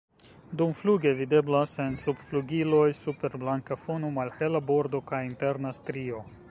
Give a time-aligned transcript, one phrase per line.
[0.59, 6.27] Dumfluge videblas en subflugiloj super blanka fono malhela bordo kaj interna strio.